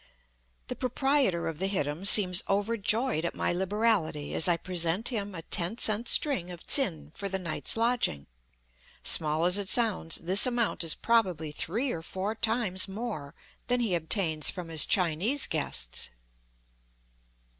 [0.67, 5.43] The proprietor of the hittim seems overjoyed at my liberality as I present him a
[5.43, 8.25] ten cent string of tsin for the night's lodging.
[9.03, 13.35] Small as it sounds, this amount is probably three or four times more
[13.67, 16.09] than he obtains from his Chinese guests.